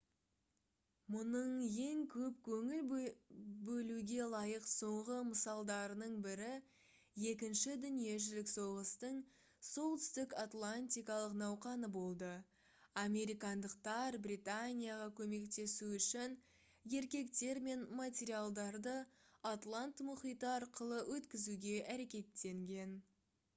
мұның 1.15 1.49
ең 1.87 1.99
көп 2.11 2.37
көңіл 2.45 2.87
бөлуге 3.65 4.23
лайық 4.35 4.63
соңғы 4.69 5.17
мысалдарының 5.31 6.15
бірі 6.27 6.47
екінші 7.33 7.75
дүниежүзілік 7.83 8.49
соғыстың 8.55 9.19
солтүстік 9.69 10.33
атлантикалық 10.45 11.37
науқаны 11.43 11.91
болды 11.99 12.31
американдықтар 13.03 14.19
британияға 14.27 15.09
көмектесу 15.23 15.93
үшін 16.01 16.35
еркектер 17.01 17.63
мен 17.71 17.87
материалдарды 18.03 18.97
атлант 19.55 20.05
мұхиты 20.09 20.53
арқылы 20.59 21.03
өткізуге 21.19 21.81
әрекеттенген 21.97 23.03